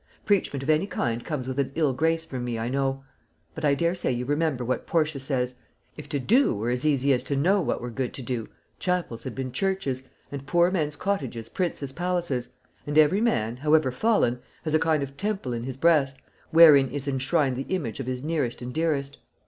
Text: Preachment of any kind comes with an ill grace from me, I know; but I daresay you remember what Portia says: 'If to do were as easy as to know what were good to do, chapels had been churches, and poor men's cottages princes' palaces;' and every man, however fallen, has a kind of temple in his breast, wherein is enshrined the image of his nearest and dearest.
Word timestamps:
Preachment 0.25 0.63
of 0.63 0.69
any 0.71 0.87
kind 0.87 1.23
comes 1.23 1.47
with 1.47 1.59
an 1.59 1.71
ill 1.75 1.93
grace 1.93 2.25
from 2.25 2.43
me, 2.43 2.57
I 2.57 2.69
know; 2.69 3.03
but 3.53 3.63
I 3.63 3.75
daresay 3.75 4.11
you 4.11 4.25
remember 4.25 4.65
what 4.65 4.87
Portia 4.87 5.19
says: 5.19 5.53
'If 5.95 6.09
to 6.09 6.17
do 6.19 6.55
were 6.55 6.71
as 6.71 6.87
easy 6.87 7.13
as 7.13 7.23
to 7.25 7.35
know 7.35 7.61
what 7.61 7.81
were 7.81 7.91
good 7.91 8.11
to 8.15 8.23
do, 8.23 8.49
chapels 8.79 9.25
had 9.25 9.35
been 9.35 9.51
churches, 9.51 10.01
and 10.31 10.47
poor 10.47 10.71
men's 10.71 10.95
cottages 10.95 11.49
princes' 11.49 11.91
palaces;' 11.91 12.49
and 12.87 12.97
every 12.97 13.21
man, 13.21 13.57
however 13.57 13.91
fallen, 13.91 14.39
has 14.63 14.73
a 14.73 14.79
kind 14.79 15.03
of 15.03 15.17
temple 15.17 15.53
in 15.53 15.65
his 15.65 15.77
breast, 15.77 16.15
wherein 16.49 16.89
is 16.89 17.07
enshrined 17.07 17.55
the 17.55 17.67
image 17.69 17.99
of 17.99 18.07
his 18.07 18.23
nearest 18.23 18.59
and 18.63 18.73
dearest. 18.73 19.19